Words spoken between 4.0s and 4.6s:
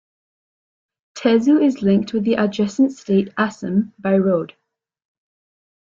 road.